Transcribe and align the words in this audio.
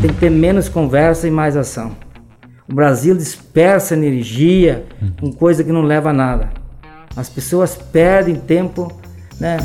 tem 0.00 0.12
que 0.12 0.20
ter 0.20 0.30
menos 0.30 0.68
conversa 0.68 1.26
e 1.26 1.30
mais 1.30 1.56
ação. 1.56 1.96
O 2.70 2.74
Brasil 2.74 3.16
dispersa 3.16 3.94
energia 3.94 4.86
com 5.20 5.32
coisa 5.32 5.64
que 5.64 5.72
não 5.72 5.82
leva 5.82 6.10
a 6.10 6.12
nada. 6.12 6.50
As 7.16 7.28
pessoas 7.28 7.76
perdem 7.76 8.36
tempo, 8.36 8.92
né? 9.40 9.56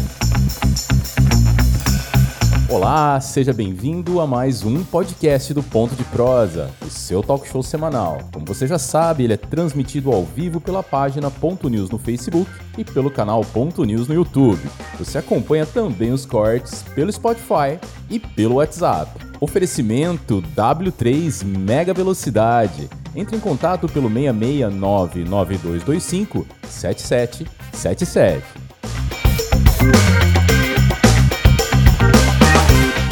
Olá, 2.67 3.21
seja 3.21 3.53
bem-vindo 3.53 4.19
a 4.19 4.25
mais 4.25 4.63
um 4.63 4.83
podcast 4.83 5.53
do 5.53 5.61
Ponto 5.61 5.95
de 5.95 6.03
Prosa, 6.05 6.71
o 6.81 6.89
seu 6.89 7.21
talk 7.21 7.47
show 7.47 7.61
semanal. 7.61 8.17
Como 8.33 8.47
você 8.47 8.65
já 8.65 8.79
sabe, 8.79 9.25
ele 9.25 9.33
é 9.33 9.37
transmitido 9.37 10.11
ao 10.11 10.23
vivo 10.23 10.59
pela 10.59 10.81
página 10.81 11.29
Ponto 11.29 11.69
News 11.69 11.91
no 11.91 11.99
Facebook 11.99 12.49
e 12.75 12.83
pelo 12.83 13.11
canal 13.11 13.41
Ponto 13.41 13.83
News 13.83 14.07
no 14.07 14.15
YouTube. 14.15 14.67
Você 14.97 15.19
acompanha 15.19 15.67
também 15.67 16.11
os 16.11 16.25
cortes 16.25 16.81
pelo 16.95 17.13
Spotify 17.13 17.77
e 18.09 18.17
pelo 18.17 18.55
WhatsApp. 18.55 19.32
Oferecimento 19.43 20.41
W3 20.55 21.43
Mega 21.43 21.93
Velocidade. 21.93 22.89
Entre 23.13 23.35
em 23.35 23.41
contato 23.41 23.89
pelo 23.89 24.07
669 24.07 25.25
9225 25.25 26.47
7777. 26.65 28.41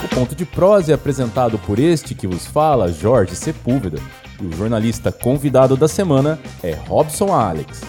O 0.06 0.16
ponto 0.16 0.34
de 0.34 0.46
prosa 0.46 0.94
é 0.94 0.96
apresentado 0.96 1.60
por 1.60 1.78
este 1.78 2.16
que 2.16 2.28
vos 2.28 2.48
fala, 2.48 2.94
Jorge 2.94 3.36
Sepúlveda, 3.36 4.00
e 4.42 4.46
o 4.46 4.54
jornalista 4.54 5.12
convidado 5.12 5.76
da 5.76 5.90
semana 5.90 6.40
é 6.64 6.72
Robson 6.72 7.34
Alex. 7.34 7.82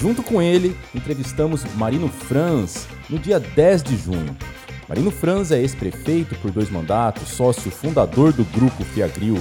Junto 0.00 0.20
com 0.20 0.42
ele, 0.42 0.76
entrevistamos 0.92 1.62
Marino 1.76 2.08
Franz 2.08 2.88
no 3.08 3.20
dia 3.20 3.38
10 3.38 3.84
de 3.84 3.96
junho. 3.96 4.36
Marino 4.88 5.10
Franz 5.10 5.50
é 5.50 5.60
ex-prefeito 5.60 6.34
por 6.36 6.50
dois 6.50 6.70
mandatos, 6.70 7.28
sócio 7.28 7.70
fundador 7.70 8.32
do 8.32 8.44
grupo 8.44 8.84
Fiagril, 8.84 9.38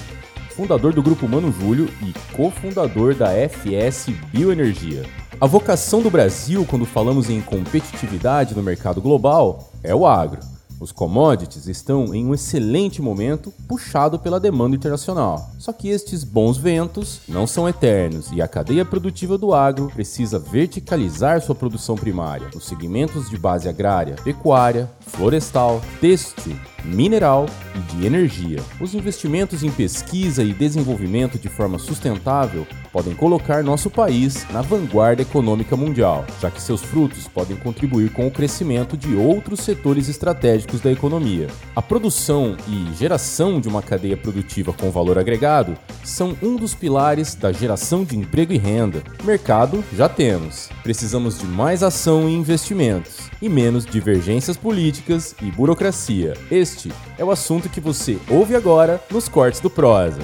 fundador 0.51 0.93
do 0.93 1.03
grupo 1.03 1.27
Mano 1.27 1.51
Júlio 1.51 1.89
e 2.01 2.13
cofundador 2.33 3.13
da 3.13 3.31
FS 3.31 4.09
Bioenergia. 4.31 5.03
A 5.41 5.45
vocação 5.45 6.01
do 6.01 6.09
Brasil 6.09 6.65
quando 6.65 6.85
falamos 6.85 7.29
em 7.29 7.41
competitividade 7.41 8.55
no 8.55 8.63
mercado 8.63 9.01
global 9.01 9.69
é 9.83 9.93
o 9.93 10.05
agro. 10.05 10.52
Os 10.83 10.91
commodities 10.91 11.65
estão 11.67 12.13
em 12.13 12.25
um 12.25 12.33
excelente 12.33 13.01
momento, 13.01 13.53
puxado 13.69 14.19
pela 14.19 14.37
demanda 14.37 14.75
internacional. 14.75 15.49
Só 15.57 15.71
que 15.71 15.87
estes 15.87 16.25
bons 16.25 16.57
ventos 16.57 17.21
não 17.25 17.47
são 17.47 17.69
eternos 17.69 18.29
e 18.33 18.41
a 18.41 18.49
cadeia 18.49 18.83
produtiva 18.83 19.37
do 19.37 19.53
agro 19.53 19.89
precisa 19.93 20.37
verticalizar 20.37 21.39
sua 21.41 21.55
produção 21.55 21.95
primária 21.95 22.49
nos 22.53 22.65
segmentos 22.65 23.29
de 23.29 23.37
base 23.37 23.69
agrária, 23.69 24.17
pecuária, 24.25 24.91
florestal, 24.99 25.81
têxtil, 26.01 26.59
mineral 26.83 27.45
e 27.75 27.79
de 27.93 28.05
energia. 28.05 28.59
Os 28.79 28.93
investimentos 28.93 29.63
em 29.63 29.71
pesquisa 29.71 30.43
e 30.43 30.53
desenvolvimento 30.53 31.39
de 31.39 31.47
forma 31.47 31.79
sustentável 31.79 32.67
podem 32.91 33.15
colocar 33.15 33.63
nosso 33.63 33.89
país 33.89 34.45
na 34.51 34.61
vanguarda 34.61 35.21
econômica 35.21 35.75
mundial, 35.75 36.25
já 36.39 36.51
que 36.51 36.61
seus 36.61 36.81
frutos 36.81 37.27
podem 37.27 37.57
contribuir 37.57 38.11
com 38.11 38.27
o 38.27 38.31
crescimento 38.31 38.97
de 38.97 39.15
outros 39.15 39.61
setores 39.61 40.09
estratégicos 40.09 40.72
da 40.81 40.91
economia. 40.91 41.47
A 41.75 41.81
produção 41.81 42.55
e 42.67 42.93
geração 42.95 43.59
de 43.59 43.67
uma 43.67 43.81
cadeia 43.81 44.17
produtiva 44.17 44.73
com 44.73 44.91
valor 44.91 45.17
agregado 45.17 45.77
são 46.03 46.35
um 46.41 46.55
dos 46.55 46.73
pilares 46.73 47.35
da 47.35 47.51
geração 47.51 48.03
de 48.03 48.17
emprego 48.17 48.53
e 48.53 48.57
renda. 48.57 49.03
Mercado 49.23 49.83
já 49.95 50.07
temos. 50.07 50.69
Precisamos 50.83 51.39
de 51.39 51.45
mais 51.45 51.83
ação 51.83 52.29
e 52.29 52.33
investimentos 52.33 53.29
e 53.41 53.49
menos 53.49 53.85
divergências 53.85 54.57
políticas 54.57 55.35
e 55.41 55.51
burocracia. 55.51 56.33
Este 56.49 56.91
é 57.17 57.23
o 57.23 57.31
assunto 57.31 57.69
que 57.69 57.81
você 57.81 58.17
ouve 58.29 58.55
agora 58.55 59.01
nos 59.11 59.27
cortes 59.27 59.59
do 59.59 59.69
Prosa. 59.69 60.21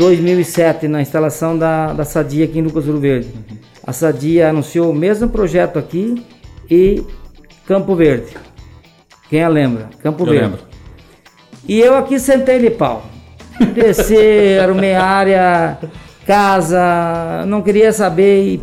2007, 0.00 0.88
na 0.88 1.02
instalação 1.02 1.58
da, 1.58 1.92
da 1.92 2.04
Sadia 2.04 2.46
aqui 2.46 2.58
em 2.58 2.62
Lucas 2.62 2.86
Ouro 2.86 2.98
Verde. 2.98 3.28
A 3.86 3.92
Sadia 3.92 4.48
anunciou 4.48 4.90
o 4.90 4.94
mesmo 4.94 5.28
projeto 5.28 5.78
aqui 5.78 6.24
e 6.70 7.04
Campo 7.66 7.94
Verde. 7.94 8.34
Quem 9.28 9.42
a 9.42 9.48
lembra? 9.48 9.90
Campo 10.02 10.22
Eu 10.24 10.30
Verde. 10.30 10.44
lembro. 10.46 10.60
E 11.68 11.78
eu 11.78 11.94
aqui 11.98 12.18
sentei 12.18 12.58
de 12.58 12.70
pau. 12.70 13.04
Desci, 13.74 14.58
arrumei 14.58 14.94
área, 14.96 15.76
casa, 16.26 17.44
não 17.46 17.60
queria 17.60 17.92
saber. 17.92 18.42
E 18.42 18.60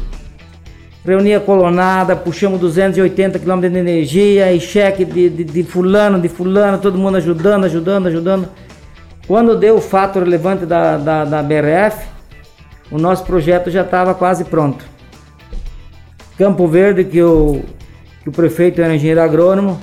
reunia 1.06 1.40
colonada, 1.40 2.16
puxamos 2.16 2.60
280 2.60 3.38
km 3.38 3.60
de 3.60 3.78
energia 3.78 4.52
e 4.52 4.60
cheque 4.60 5.06
de, 5.06 5.30
de, 5.30 5.44
de 5.44 5.64
fulano, 5.64 6.20
de 6.20 6.30
fulano, 6.30 6.80
todo 6.80 6.98
mundo 6.98 7.18
ajudando, 7.18 7.66
ajudando, 7.66 8.08
ajudando. 8.08 8.50
Quando 9.28 9.58
deu 9.58 9.76
o 9.76 9.82
fato 9.82 10.20
relevante 10.20 10.66
da, 10.66 10.98
da, 10.98 11.26
da 11.26 11.44
BRF, 11.44 12.08
o 12.90 12.98
nosso 12.98 13.26
projeto 13.26 13.70
já 13.70 13.82
estava 13.82 14.16
quase 14.16 14.46
pronto. 14.46 14.86
Campo 16.38 16.66
Verde, 16.68 17.04
que 17.04 17.22
o, 17.22 17.62
que 18.24 18.30
o 18.30 18.32
prefeito 18.32 18.82
era 18.82 18.96
engenheiro 18.96 19.22
agrônomo, 19.22 19.80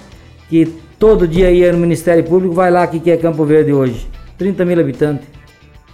que 0.49 0.67
todo 0.99 1.29
dia 1.29 1.51
ia 1.51 1.73
no 1.73 1.79
Ministério 1.79 2.25
Público, 2.25 2.55
vai 2.55 2.71
lá, 2.71 2.85
o 2.85 2.89
que, 2.89 2.99
que 2.99 3.11
é 3.11 3.17
Campo 3.17 3.45
Verde 3.45 3.73
hoje? 3.73 4.09
30 4.39 4.65
mil 4.65 4.81
habitantes. 4.81 5.27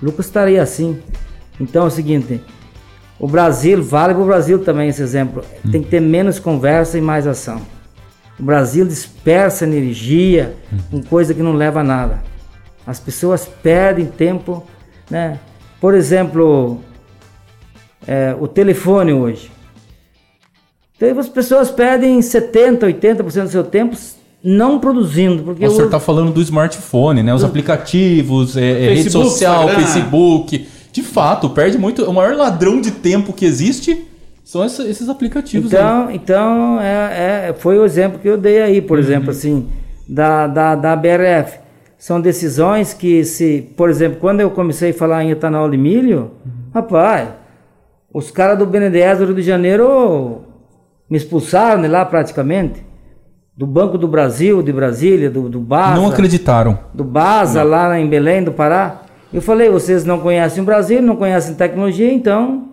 Lucas 0.00 0.26
estaria 0.26 0.62
assim. 0.62 1.00
Então 1.58 1.84
é 1.84 1.86
o 1.86 1.90
seguinte, 1.90 2.40
o 3.18 3.26
Brasil, 3.26 3.82
vale 3.82 4.14
para 4.14 4.22
o 4.22 4.26
Brasil 4.26 4.60
também 4.60 4.88
esse 4.88 5.02
exemplo, 5.02 5.44
tem 5.70 5.82
que 5.82 5.90
ter 5.90 6.00
menos 6.00 6.38
conversa 6.38 6.96
e 6.96 7.02
mais 7.02 7.26
ação. 7.26 7.60
O 8.38 8.42
Brasil 8.42 8.86
dispersa 8.86 9.66
energia 9.66 10.54
com 10.90 11.02
coisa 11.02 11.34
que 11.34 11.42
não 11.42 11.52
leva 11.52 11.80
a 11.80 11.84
nada. 11.84 12.22
As 12.86 12.98
pessoas 12.98 13.46
perdem 13.62 14.06
tempo, 14.06 14.64
né? 15.10 15.38
Por 15.80 15.94
exemplo, 15.94 16.80
é, 18.06 18.34
o 18.38 18.48
telefone 18.48 19.12
hoje. 19.12 19.50
Então, 20.96 21.18
as 21.18 21.28
pessoas 21.28 21.70
perdem 21.70 22.20
70, 22.20 22.86
80% 22.86 23.42
do 23.44 23.48
seu 23.48 23.64
tempo 23.64 23.96
não 24.42 24.78
produzindo, 24.78 25.42
porque 25.42 25.66
O 25.66 25.70
senhor 25.70 25.86
está 25.86 26.00
falando 26.00 26.32
do 26.32 26.40
smartphone, 26.40 27.22
né? 27.22 27.34
Os 27.34 27.44
aplicativos, 27.44 28.56
é, 28.56 28.86
é, 28.86 28.94
rede 28.94 29.10
social, 29.10 29.64
Instagram. 29.64 29.86
Facebook. 29.86 30.68
De 30.92 31.02
fato, 31.02 31.50
perde 31.50 31.78
muito. 31.78 32.04
O 32.04 32.12
maior 32.12 32.34
ladrão 32.34 32.80
de 32.80 32.90
tempo 32.90 33.32
que 33.32 33.44
existe 33.44 34.04
são 34.42 34.64
esses 34.64 35.08
aplicativos. 35.08 35.72
aí. 35.72 35.78
Então, 35.80 36.10
então 36.10 36.80
é, 36.80 37.48
é- 37.50 37.54
foi 37.56 37.78
o 37.78 37.84
exemplo 37.84 38.18
que 38.18 38.28
eu 38.28 38.36
dei 38.36 38.60
aí, 38.60 38.82
por 38.82 38.98
exemplo, 38.98 39.30
assim, 39.30 39.68
da, 40.08 40.46
da, 40.46 40.74
da 40.74 40.96
BRF. 40.96 41.59
São 42.00 42.18
decisões 42.18 42.94
que 42.94 43.22
se, 43.26 43.70
por 43.76 43.90
exemplo, 43.90 44.18
quando 44.18 44.40
eu 44.40 44.50
comecei 44.50 44.88
a 44.90 44.94
falar 44.94 45.22
em 45.22 45.32
etanol 45.32 45.68
de 45.68 45.76
milho, 45.76 46.30
rapaz, 46.72 47.28
os 48.10 48.30
caras 48.30 48.58
do 48.58 48.64
BNDES 48.64 49.18
do 49.18 49.26
Rio 49.26 49.34
de 49.34 49.42
Janeiro 49.42 50.40
me 51.10 51.18
expulsaram 51.18 51.82
de 51.82 51.88
lá 51.88 52.02
praticamente. 52.06 52.82
Do 53.54 53.66
Banco 53.66 53.98
do 53.98 54.08
Brasil, 54.08 54.62
de 54.62 54.72
Brasília, 54.72 55.28
do, 55.28 55.46
do 55.50 55.60
BASA 55.60 56.00
Não 56.00 56.08
acreditaram. 56.08 56.78
do 56.94 57.04
Baza 57.04 57.62
lá 57.62 58.00
em 58.00 58.08
Belém 58.08 58.42
do 58.42 58.52
Pará. 58.52 59.02
Eu 59.30 59.42
falei, 59.42 59.68
vocês 59.68 60.02
não 60.02 60.20
conhecem 60.20 60.62
o 60.62 60.66
Brasil, 60.66 61.02
não 61.02 61.16
conhecem 61.16 61.54
tecnologia, 61.54 62.10
então, 62.10 62.70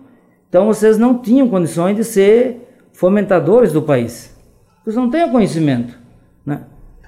então 0.48 0.64
vocês 0.64 0.96
não 0.96 1.18
tinham 1.18 1.46
condições 1.48 1.94
de 1.94 2.02
ser 2.02 2.66
fomentadores 2.94 3.74
do 3.74 3.82
país. 3.82 4.34
Vocês 4.82 4.96
não 4.96 5.10
têm 5.10 5.30
conhecimento, 5.30 5.98
né? 6.46 6.62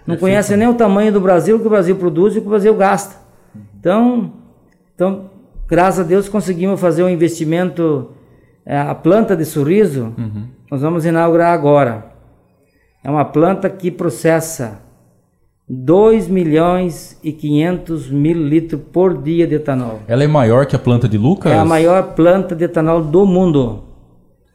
Não 0.06 0.16
conhecem 0.16 0.56
nem 0.56 0.68
o 0.68 0.74
tamanho 0.74 1.12
do 1.12 1.20
Brasil, 1.20 1.56
o 1.56 1.60
que 1.60 1.66
o 1.66 1.70
Brasil 1.70 1.96
produz 1.96 2.34
e 2.34 2.38
o 2.38 2.40
que 2.40 2.46
o 2.46 2.50
Brasil 2.50 2.74
gasta. 2.74 3.16
Então, 3.78 4.32
então 4.94 5.30
graças 5.68 6.00
a 6.00 6.08
Deus 6.08 6.28
conseguimos 6.28 6.80
fazer 6.80 7.02
um 7.02 7.08
investimento, 7.08 8.10
é, 8.66 8.78
a 8.78 8.94
planta 8.94 9.36
de 9.36 9.44
sorriso, 9.44 10.14
nós 10.70 10.82
vamos 10.82 11.04
inaugurar 11.04 11.52
agora. 11.52 12.10
É 13.02 13.10
uma 13.10 13.24
planta 13.24 13.70
que 13.70 13.90
processa 13.90 14.82
2 15.68 16.28
milhões 16.28 17.18
e 17.22 17.32
500 17.32 18.10
mil 18.10 18.36
litros 18.36 18.80
por 18.92 19.22
dia 19.22 19.46
de 19.46 19.54
etanol. 19.54 20.00
Ela 20.08 20.24
é 20.24 20.26
maior 20.26 20.66
que 20.66 20.74
a 20.74 20.78
planta 20.78 21.08
de 21.08 21.16
Lucas? 21.16 21.52
É 21.52 21.56
a 21.56 21.64
maior 21.64 22.14
planta 22.14 22.56
de 22.56 22.64
etanol 22.64 23.02
do 23.02 23.24
mundo. 23.24 23.84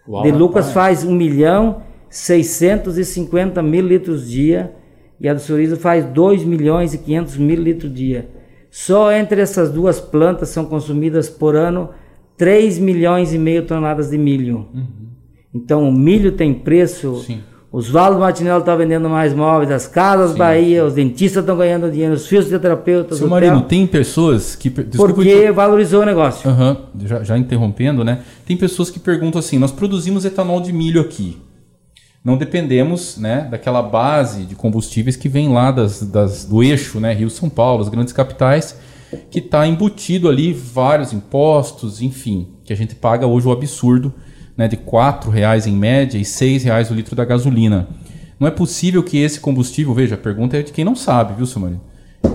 Uau, 0.07 0.23
de 0.23 0.31
Lucas 0.31 0.71
faz 0.71 1.03
1 1.03 1.11
milhão 1.11 1.81
650 2.09 3.61
mil 3.63 3.85
litros 3.87 4.29
dia 4.29 4.73
e 5.19 5.27
a 5.29 5.33
do 5.33 5.39
Sorriso 5.39 5.77
faz 5.77 6.05
2 6.05 6.43
milhões 6.43 6.93
e 6.93 6.97
500 6.97 7.37
mil 7.37 7.61
litros 7.61 7.93
dia. 7.93 8.29
Só 8.69 9.11
entre 9.11 9.41
essas 9.41 9.71
duas 9.71 9.99
plantas 9.99 10.49
são 10.49 10.65
consumidas 10.65 11.29
por 11.29 11.55
ano 11.55 11.89
3 12.37 12.77
milhões 12.79 13.33
e 13.33 13.37
meio 13.37 13.65
toneladas 13.65 14.09
de 14.09 14.17
milho. 14.17 14.67
Então 15.53 15.87
o 15.87 15.91
milho 15.91 16.33
tem 16.33 16.53
preço, 16.53 17.23
Sim. 17.25 17.39
Os 17.75 17.89
Valdo 17.89 18.21
Martinello 18.21 18.59
estão 18.59 18.77
vendendo 18.77 19.09
mais 19.09 19.33
móveis, 19.33 19.69
as 19.69 19.85
Casas 19.85 20.31
sim, 20.31 20.37
Bahia, 20.37 20.79
sim. 20.79 20.87
os 20.87 20.93
dentistas 20.93 21.43
estão 21.43 21.57
ganhando 21.57 21.91
dinheiro, 21.91 22.13
os 22.13 22.25
fisioterapeutas. 22.25 23.17
Seu 23.17 23.27
Marino, 23.27 23.63
tem 23.63 23.85
pessoas 23.85 24.55
que. 24.55 24.69
Desculpa, 24.69 25.13
porque 25.13 25.51
valorizou 25.51 26.01
o 26.01 26.05
negócio. 26.05 26.49
Uhum, 26.49 26.77
já, 27.03 27.21
já 27.21 27.37
interrompendo, 27.37 28.01
né? 28.01 28.21
Tem 28.45 28.55
pessoas 28.55 28.89
que 28.89 28.97
perguntam 28.97 29.39
assim: 29.39 29.59
nós 29.59 29.73
produzimos 29.73 30.23
etanol 30.23 30.61
de 30.61 30.71
milho 30.71 31.01
aqui. 31.01 31.37
Não 32.25 32.35
dependemos 32.35 33.17
né, 33.17 33.47
daquela 33.51 33.83
base 33.83 34.45
de 34.45 34.55
combustíveis 34.55 35.15
que 35.15 35.29
vem 35.29 35.47
lá 35.49 35.69
das, 35.69 36.01
das 36.01 36.43
do 36.43 36.63
eixo, 36.63 36.99
né? 36.99 37.13
Rio 37.13 37.29
São 37.29 37.47
Paulo, 37.47 37.83
as 37.83 37.87
grandes 37.87 38.11
capitais, 38.11 38.75
que 39.29 39.37
está 39.37 39.67
embutido 39.67 40.27
ali 40.27 40.51
vários 40.51 41.13
impostos, 41.13 42.01
enfim, 42.01 42.47
que 42.63 42.73
a 42.73 42.75
gente 42.75 42.95
paga 42.95 43.27
hoje 43.27 43.47
o 43.47 43.51
absurdo 43.51 44.11
né, 44.57 44.67
de 44.67 44.75
R$ 44.75 45.31
reais 45.31 45.67
em 45.67 45.73
média 45.73 46.17
e 46.17 46.23
R$ 46.23 46.57
reais 46.57 46.89
o 46.89 46.95
litro 46.95 47.15
da 47.15 47.23
gasolina. 47.23 47.87
Não 48.39 48.47
é 48.47 48.51
possível 48.51 49.03
que 49.03 49.19
esse 49.19 49.39
combustível, 49.39 49.93
veja, 49.93 50.15
a 50.15 50.17
pergunta 50.17 50.57
é 50.57 50.63
de 50.63 50.73
quem 50.73 50.83
não 50.83 50.95
sabe, 50.95 51.35
viu, 51.35 51.45
Samari? 51.45 51.79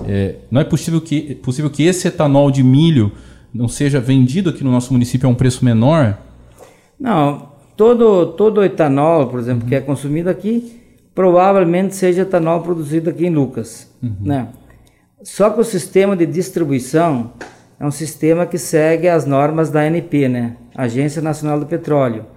É, 0.07 0.35
não 0.49 0.61
é 0.61 0.63
possível 0.63 1.01
que, 1.01 1.35
possível 1.35 1.69
que 1.69 1.83
esse 1.83 2.07
etanol 2.07 2.49
de 2.49 2.63
milho 2.63 3.11
não 3.53 3.67
seja 3.67 3.99
vendido 3.99 4.51
aqui 4.51 4.63
no 4.63 4.71
nosso 4.71 4.93
município 4.93 5.27
a 5.27 5.31
um 5.31 5.35
preço 5.35 5.65
menor? 5.65 6.17
Não, 6.97 7.50
todo, 7.81 8.27
todo 8.33 8.63
etanol, 8.63 9.25
por 9.25 9.39
exemplo, 9.39 9.63
uhum. 9.63 9.69
que 9.69 9.73
é 9.73 9.81
consumido 9.81 10.29
aqui, 10.29 10.79
provavelmente 11.15 11.95
seja 11.95 12.21
etanol 12.21 12.61
produzido 12.61 13.09
aqui 13.09 13.25
em 13.25 13.31
Lucas. 13.31 13.91
Uhum. 14.03 14.17
Né? 14.21 14.49
Só 15.23 15.49
que 15.49 15.59
o 15.59 15.63
sistema 15.63 16.15
de 16.15 16.27
distribuição 16.27 17.31
é 17.79 17.83
um 17.83 17.89
sistema 17.89 18.45
que 18.45 18.59
segue 18.59 19.09
as 19.09 19.25
normas 19.25 19.71
da 19.71 19.79
ANP, 19.79 20.29
né? 20.29 20.57
Agência 20.75 21.23
Nacional 21.23 21.59
do 21.59 21.65
Petróleo, 21.65 22.27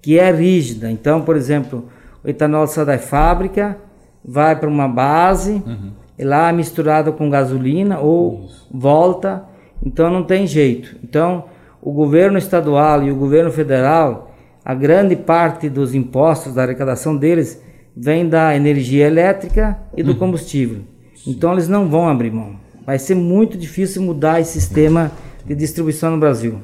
que 0.00 0.16
é 0.16 0.30
rígida. 0.30 0.88
Então, 0.88 1.22
por 1.22 1.34
exemplo, 1.34 1.88
o 2.22 2.28
etanol 2.28 2.68
sai 2.68 2.84
da 2.84 2.96
fábrica, 2.96 3.76
vai 4.24 4.54
para 4.54 4.68
uma 4.68 4.86
base, 4.86 5.54
uhum. 5.66 5.90
e 6.16 6.22
lá 6.22 6.50
é 6.50 6.52
misturado 6.52 7.12
com 7.14 7.28
gasolina 7.28 7.98
ou 7.98 8.44
Isso. 8.44 8.68
volta. 8.72 9.42
Então 9.84 10.08
não 10.08 10.22
tem 10.22 10.46
jeito. 10.46 10.94
Então, 11.02 11.46
o 11.82 11.90
governo 11.90 12.38
estadual 12.38 13.02
e 13.02 13.10
o 13.10 13.16
governo 13.16 13.50
federal, 13.50 14.30
a 14.64 14.74
grande 14.74 15.14
parte 15.14 15.68
dos 15.68 15.94
impostos 15.94 16.54
da 16.54 16.62
arrecadação 16.62 17.16
deles 17.16 17.60
vem 17.96 18.28
da 18.28 18.56
energia 18.56 19.06
elétrica 19.06 19.78
e 19.96 20.02
do 20.02 20.12
uhum. 20.12 20.18
combustível. 20.18 20.80
Então 21.26 21.52
eles 21.52 21.68
não 21.68 21.88
vão 21.88 22.08
abrir 22.08 22.30
mão. 22.30 22.56
Vai 22.86 22.98
ser 22.98 23.14
muito 23.14 23.56
difícil 23.56 24.02
mudar 24.02 24.40
esse 24.40 24.52
sistema 24.52 25.12
de 25.44 25.54
distribuição 25.54 26.10
no 26.10 26.18
Brasil. 26.18 26.60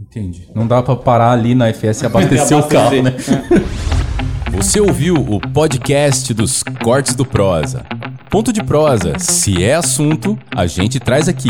Entendi. 0.00 0.48
Não 0.54 0.66
dá 0.66 0.82
para 0.82 0.96
parar 0.96 1.32
ali 1.32 1.54
na 1.54 1.72
FS 1.72 2.02
e 2.02 2.06
abastecer 2.06 2.58
o 2.58 2.62
carro, 2.64 3.02
né? 3.02 3.14
Você 4.50 4.80
ouviu 4.80 5.14
o 5.14 5.40
podcast 5.40 6.34
dos 6.34 6.62
Cortes 6.82 7.14
do 7.14 7.24
Prosa. 7.24 7.86
Ponto 8.28 8.52
de 8.52 8.62
prosa, 8.62 9.18
se 9.18 9.62
é 9.62 9.74
assunto, 9.74 10.38
a 10.54 10.66
gente 10.66 11.00
traz 11.00 11.28
aqui. 11.28 11.48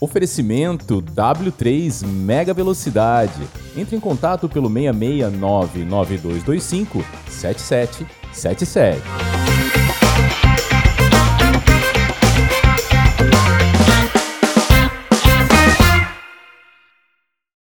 Oferecimento 0.00 1.02
W3 1.02 2.06
Mega 2.06 2.54
Velocidade. 2.54 3.42
Entre 3.76 3.94
em 3.94 4.00
contato 4.00 4.48
pelo 4.48 4.70
669 4.70 5.84
9225 5.84 7.04
7777. 7.28 9.29